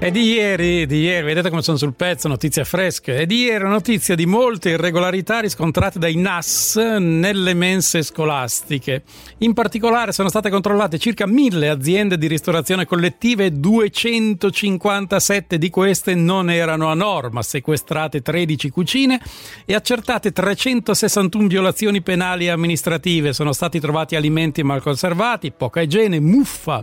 È 0.00 0.10
di 0.10 0.32
ieri, 0.32 0.86
di 0.86 1.00
ieri, 1.00 1.26
vedete 1.26 1.50
come 1.50 1.60
sono 1.60 1.76
sul 1.76 1.92
pezzo, 1.92 2.26
notizie 2.26 2.64
fresche. 2.64 3.18
È 3.18 3.26
di 3.26 3.42
ieri 3.42 3.64
notizia 3.64 4.14
di 4.14 4.24
molte 4.24 4.70
irregolarità 4.70 5.40
riscontrate 5.40 5.98
dai 5.98 6.14
NAS 6.14 6.76
nelle 6.76 7.52
mense 7.52 8.02
scolastiche. 8.02 9.02
In 9.40 9.52
particolare 9.52 10.12
sono 10.12 10.30
state 10.30 10.48
controllate 10.48 10.96
circa 10.96 11.26
mille 11.26 11.68
aziende 11.68 12.16
di 12.16 12.28
ristorazione 12.28 12.86
collettiva 12.86 13.42
e 13.42 13.50
257 13.50 15.58
di 15.58 15.68
queste 15.68 16.14
non 16.14 16.48
erano 16.48 16.88
a 16.88 16.94
norma, 16.94 17.42
sequestrate 17.42 18.22
13 18.22 18.70
cucine 18.70 19.20
e 19.66 19.74
accertate 19.74 20.32
361 20.32 21.46
violazioni 21.46 22.00
penali 22.00 22.46
e 22.46 22.50
amministrative. 22.50 23.34
Sono 23.34 23.52
stati 23.52 23.78
trovati 23.78 24.16
alimenti 24.16 24.62
mal 24.62 24.80
conservati, 24.80 25.52
poca 25.52 25.82
igiene, 25.82 26.20
muffa 26.20 26.82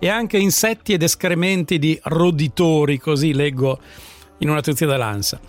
e 0.00 0.08
anche 0.08 0.38
insetti 0.38 0.94
ed 0.94 1.04
escrementi 1.04 1.78
di 1.78 1.96
roditori, 2.02 2.98
così 2.98 3.32
leggo 3.32 3.78
in 4.38 4.48
una 4.48 4.56
notizia 4.56 4.86
dell'ANSA. 4.86 5.40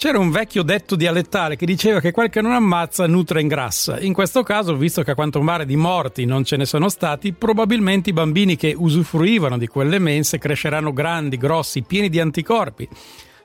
C'era 0.00 0.18
un 0.18 0.30
vecchio 0.30 0.62
detto 0.62 0.96
dialettale 0.96 1.56
che 1.56 1.66
diceva 1.66 2.00
che 2.00 2.10
quel 2.10 2.30
che 2.30 2.40
non 2.40 2.52
ammazza 2.52 3.06
nutre 3.06 3.38
e 3.38 3.42
ingrassa. 3.42 4.00
In 4.00 4.14
questo 4.14 4.42
caso, 4.42 4.74
visto 4.74 5.02
che 5.02 5.10
a 5.10 5.14
quanto 5.14 5.40
pare 5.40 5.66
di 5.66 5.76
morti 5.76 6.24
non 6.24 6.42
ce 6.42 6.56
ne 6.56 6.64
sono 6.64 6.88
stati, 6.88 7.34
probabilmente 7.34 8.08
i 8.08 8.14
bambini 8.14 8.56
che 8.56 8.74
usufruivano 8.74 9.58
di 9.58 9.66
quelle 9.66 9.98
mense 9.98 10.38
cresceranno 10.38 10.94
grandi, 10.94 11.36
grossi, 11.36 11.82
pieni 11.82 12.08
di 12.08 12.18
anticorpi. 12.18 12.88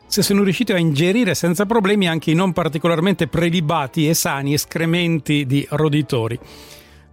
Se 0.08 0.22
sono 0.22 0.44
riusciti 0.44 0.72
a 0.72 0.78
ingerire 0.78 1.36
senza 1.36 1.66
problemi 1.66 2.08
anche 2.08 2.32
i 2.32 2.36
non 2.36 2.54
particolarmente 2.54 3.28
prelibati 3.28 4.08
e 4.08 4.14
sani 4.14 4.54
escrementi 4.54 5.46
di 5.46 5.68
roditori. 5.72 6.40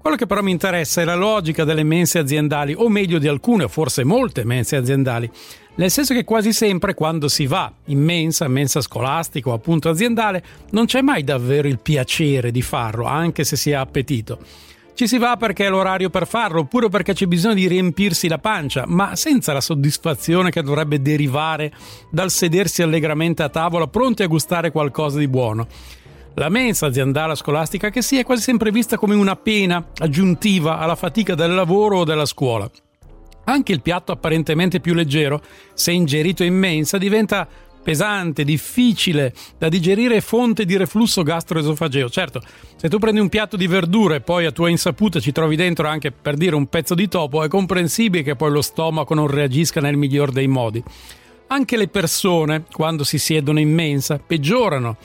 Quello 0.03 0.17
che 0.17 0.27
però 0.27 0.43
mi 0.43 0.51
interessa 0.51 1.01
è 1.01 1.05
la 1.05 1.15
logica 1.15 1.63
delle 1.63 1.85
mense 1.85 2.19
aziendali, 2.19 2.75
o 2.77 2.89
meglio 2.89 3.21
di 3.21 3.29
alcune, 3.29 3.69
forse 3.69 4.03
molte 4.03 4.43
mense 4.43 4.75
aziendali. 4.75 5.31
Nel 5.77 5.93
senso 5.93 6.13
che 6.13 6.25
quasi 6.25 6.53
sempre 6.53 6.93
quando 6.93 7.29
si 7.29 7.47
va 7.47 7.73
in 7.85 8.01
mensa, 8.01 8.49
mensa 8.49 8.81
scolastica 8.81 9.51
o 9.51 9.53
appunto 9.53 9.89
aziendale, 9.89 10.43
non 10.71 10.87
c'è 10.87 11.03
mai 11.03 11.23
davvero 11.23 11.69
il 11.69 11.79
piacere 11.79 12.51
di 12.51 12.63
farlo, 12.63 13.05
anche 13.05 13.45
se 13.45 13.55
si 13.55 13.73
ha 13.73 13.79
appetito. 13.79 14.41
Ci 14.95 15.07
si 15.07 15.19
va 15.19 15.37
perché 15.37 15.67
è 15.67 15.71
l'orario 15.71 16.11
per 16.11 16.27
farlo, 16.27 16.63
oppure 16.63 16.89
perché 16.89 17.15
c'è 17.15 17.27
bisogno 17.27 17.55
di 17.55 17.69
riempirsi 17.69 18.27
la 18.27 18.39
pancia, 18.39 18.83
ma 18.89 19.15
senza 19.15 19.53
la 19.53 19.61
soddisfazione 19.61 20.51
che 20.51 20.63
dovrebbe 20.63 21.01
derivare 21.01 21.73
dal 22.11 22.33
sedersi 22.33 22.83
allegramente 22.83 23.45
a 23.45 23.49
tavola 23.49 23.87
pronti 23.87 24.25
a 24.25 24.27
gustare 24.27 24.73
qualcosa 24.73 25.21
di 25.21 25.29
buono. 25.29 25.69
La 26.35 26.49
mensa 26.49 26.87
aziendale 26.87 27.35
scolastica 27.35 27.91
che 27.91 28.01
sia 28.01 28.21
è 28.21 28.25
quasi 28.25 28.43
sempre 28.43 28.71
vista 28.71 28.97
come 28.97 29.15
una 29.15 29.37
pena 29.37 29.89
aggiuntiva 29.99 30.79
alla 30.79 30.95
fatica 30.95 31.35
del 31.35 31.55
lavoro 31.55 31.99
o 31.99 32.05
della 32.05 32.25
scuola. 32.25 32.71
Anche 33.45 33.73
il 33.73 33.83
piatto 33.83 34.13
apparentemente 34.13 34.81
più 34.81 34.95
leggero, 34.95 35.43
se 35.75 35.93
ingerito 35.93 36.43
in 36.43 36.55
mensa, 36.55 36.97
diventa 36.97 37.47
pesante, 37.83 38.45
difficile 38.45 39.35
da 39.59 39.69
digerire 39.69 40.17
e 40.17 40.21
fonte 40.23 40.65
di 40.65 40.77
reflusso 40.77 41.23
gastroesofageo. 41.23 42.09
Certo, 42.09 42.41
se 42.77 42.89
tu 42.89 42.99
prendi 42.99 43.21
un 43.21 43.29
piatto 43.29 43.57
di 43.59 43.67
verdure 43.67 44.17
e 44.17 44.21
poi 44.21 44.47
a 44.47 44.53
tua 44.53 44.71
insaputa 44.71 45.21
ci 45.21 45.33
trovi 45.33 45.57
dentro 45.57 45.87
anche 45.87 46.13
per 46.13 46.37
dire 46.37 46.55
un 46.55 46.67
pezzo 46.67 46.95
di 46.95 47.09
topo, 47.09 47.43
è 47.43 47.49
comprensibile 47.49 48.23
che 48.23 48.37
poi 48.37 48.53
lo 48.53 48.63
stomaco 48.63 49.13
non 49.13 49.27
reagisca 49.27 49.81
nel 49.81 49.99
miglior 49.99 50.31
dei 50.31 50.47
modi. 50.47 50.83
Anche 51.49 51.77
le 51.77 51.89
persone, 51.89 52.65
quando 52.73 53.05
si 53.05 53.19
siedono 53.19 53.61
in 53.61 53.71
mensa, 53.71 54.19
peggiorano 54.19 54.97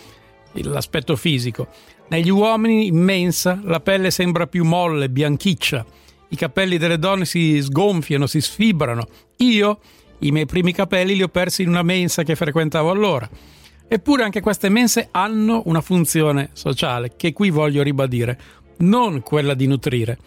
l'aspetto 0.63 1.15
fisico. 1.15 1.67
Negli 2.09 2.29
uomini 2.29 2.87
in 2.87 2.97
mensa 2.97 3.59
la 3.63 3.79
pelle 3.79 4.11
sembra 4.11 4.47
più 4.47 4.63
molle, 4.63 5.09
bianchiccia, 5.09 5.85
i 6.29 6.35
capelli 6.35 6.77
delle 6.77 6.99
donne 6.99 7.25
si 7.25 7.61
sgonfiano, 7.61 8.27
si 8.27 8.41
sfibrano. 8.41 9.07
Io 9.37 9.79
i 10.19 10.31
miei 10.31 10.45
primi 10.45 10.73
capelli 10.73 11.15
li 11.15 11.23
ho 11.23 11.29
persi 11.29 11.61
in 11.61 11.69
una 11.69 11.83
mensa 11.83 12.23
che 12.23 12.35
frequentavo 12.35 12.89
allora. 12.89 13.29
Eppure 13.87 14.23
anche 14.23 14.41
queste 14.41 14.67
mense 14.67 15.07
hanno 15.11 15.61
una 15.65 15.79
funzione 15.79 16.49
sociale 16.51 17.13
che 17.15 17.31
qui 17.31 17.49
voglio 17.49 17.83
ribadire, 17.83 18.39
non 18.79 19.21
quella 19.21 19.53
di 19.53 19.67
nutrire. 19.67 20.17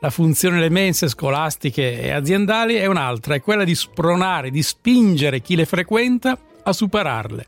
La 0.00 0.10
funzione 0.10 0.56
delle 0.56 0.70
mense 0.70 1.08
scolastiche 1.08 2.00
e 2.00 2.10
aziendali 2.10 2.74
è 2.74 2.86
un'altra, 2.86 3.36
è 3.36 3.40
quella 3.40 3.64
di 3.64 3.74
spronare, 3.74 4.50
di 4.50 4.62
spingere 4.62 5.40
chi 5.40 5.54
le 5.54 5.64
frequenta 5.64 6.36
a 6.64 6.72
superarle. 6.72 7.46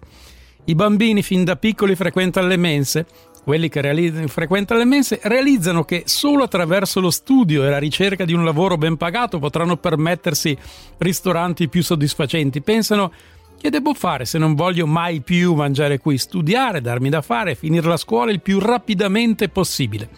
I 0.68 0.74
bambini 0.74 1.22
fin 1.22 1.44
da 1.44 1.54
piccoli 1.54 1.94
frequentano 1.94 2.48
le 2.48 2.56
mense. 2.56 3.06
Quelli 3.44 3.68
che 3.68 4.26
frequentano 4.26 4.80
le 4.80 4.86
mense 4.86 5.20
realizzano 5.22 5.84
che 5.84 6.02
solo 6.06 6.42
attraverso 6.42 6.98
lo 6.98 7.10
studio 7.10 7.64
e 7.64 7.70
la 7.70 7.78
ricerca 7.78 8.24
di 8.24 8.32
un 8.32 8.44
lavoro 8.44 8.76
ben 8.76 8.96
pagato 8.96 9.38
potranno 9.38 9.76
permettersi 9.76 10.58
ristoranti 10.98 11.68
più 11.68 11.84
soddisfacenti. 11.84 12.60
Pensano 12.62 13.12
che 13.60 13.70
devo 13.70 13.94
fare 13.94 14.24
se 14.24 14.38
non 14.38 14.56
voglio 14.56 14.88
mai 14.88 15.20
più 15.20 15.54
mangiare 15.54 15.98
qui? 15.98 16.18
Studiare, 16.18 16.80
darmi 16.80 17.10
da 17.10 17.22
fare, 17.22 17.54
finire 17.54 17.86
la 17.86 17.96
scuola 17.96 18.32
il 18.32 18.40
più 18.40 18.58
rapidamente 18.58 19.48
possibile. 19.48 20.08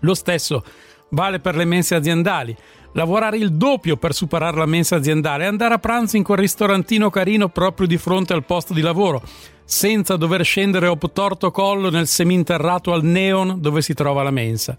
Lo 0.00 0.14
stesso 0.14 0.64
vale 1.10 1.40
per 1.40 1.56
le 1.56 1.64
mense 1.64 1.94
aziendali 1.94 2.56
lavorare 2.92 3.36
il 3.36 3.52
doppio 3.52 3.96
per 3.96 4.14
superare 4.14 4.56
la 4.56 4.66
mensa 4.66 4.96
aziendale, 4.96 5.46
andare 5.46 5.74
a 5.74 5.78
pranzo 5.78 6.16
in 6.16 6.22
quel 6.22 6.38
ristorantino 6.38 7.10
carino 7.10 7.48
proprio 7.48 7.86
di 7.86 7.96
fronte 7.96 8.32
al 8.32 8.44
posto 8.44 8.72
di 8.72 8.80
lavoro, 8.80 9.22
senza 9.64 10.16
dover 10.16 10.44
scendere 10.44 10.86
obtorto 10.86 11.50
collo 11.50 11.90
nel 11.90 12.06
seminterrato 12.06 12.92
al 12.92 13.04
neon 13.04 13.60
dove 13.60 13.82
si 13.82 13.94
trova 13.94 14.22
la 14.22 14.30
mensa. 14.30 14.76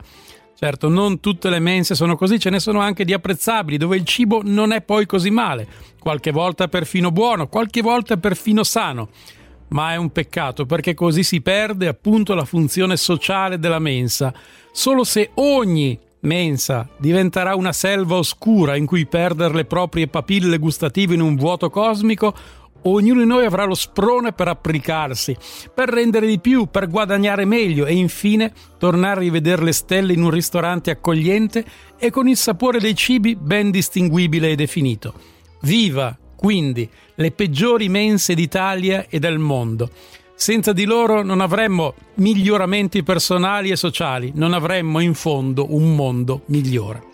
Certo, 0.57 0.89
non 0.89 1.21
tutte 1.21 1.49
le 1.49 1.59
mense 1.59 1.95
sono 1.95 2.17
così, 2.17 2.37
ce 2.37 2.49
ne 2.49 2.59
sono 2.59 2.81
anche 2.81 3.05
di 3.05 3.13
apprezzabili, 3.13 3.77
dove 3.77 3.95
il 3.95 4.03
cibo 4.03 4.41
non 4.43 4.73
è 4.73 4.81
poi 4.81 5.05
così 5.05 5.29
male, 5.29 5.65
qualche 5.97 6.31
volta 6.31 6.67
perfino 6.67 7.11
buono, 7.11 7.47
qualche 7.47 7.81
volta 7.81 8.17
perfino 8.17 8.63
sano. 8.63 9.07
Ma 9.69 9.93
è 9.93 9.95
un 9.95 10.11
peccato 10.11 10.65
perché 10.65 10.95
così 10.95 11.23
si 11.23 11.39
perde 11.39 11.87
appunto 11.87 12.33
la 12.33 12.43
funzione 12.43 12.97
sociale 12.97 13.59
della 13.59 13.79
mensa. 13.79 14.33
Solo 14.71 15.05
se 15.05 15.29
ogni 15.35 15.97
mensa 16.21 16.87
diventerà 16.97 17.55
una 17.55 17.73
selva 17.73 18.15
oscura 18.15 18.75
in 18.75 18.85
cui 18.85 19.05
perdere 19.05 19.53
le 19.53 19.65
proprie 19.65 20.07
papille 20.07 20.57
gustative 20.57 21.13
in 21.13 21.21
un 21.21 21.35
vuoto 21.35 21.69
cosmico, 21.69 22.33
ognuno 22.83 23.21
di 23.21 23.27
noi 23.27 23.45
avrà 23.45 23.65
lo 23.65 23.75
sprone 23.75 24.31
per 24.31 24.47
applicarsi, 24.47 25.35
per 25.73 25.89
rendere 25.89 26.27
di 26.27 26.39
più, 26.39 26.67
per 26.67 26.89
guadagnare 26.89 27.45
meglio 27.45 27.85
e 27.85 27.93
infine 27.93 28.53
tornare 28.77 29.17
a 29.17 29.23
rivedere 29.23 29.63
le 29.63 29.73
stelle 29.73 30.13
in 30.13 30.23
un 30.23 30.29
ristorante 30.29 30.91
accogliente 30.91 31.65
e 31.97 32.09
con 32.09 32.27
il 32.27 32.37
sapore 32.37 32.79
dei 32.79 32.95
cibi 32.95 33.35
ben 33.35 33.71
distinguibile 33.71 34.49
e 34.49 34.55
definito. 34.55 35.13
Viva, 35.61 36.17
quindi, 36.35 36.89
le 37.15 37.31
peggiori 37.31 37.89
mense 37.89 38.33
d'Italia 38.33 39.07
e 39.09 39.19
del 39.19 39.39
mondo. 39.39 39.89
Senza 40.41 40.71
di 40.71 40.85
loro 40.85 41.21
non 41.21 41.41
avremmo 41.41 41.95
miglioramenti 42.13 43.03
personali 43.03 43.71
e 43.71 43.75
sociali, 43.75 44.31
non 44.35 44.53
avremmo 44.53 45.01
in 45.01 45.13
fondo 45.13 45.75
un 45.75 45.93
mondo 45.93 46.43
migliore. 46.45 47.08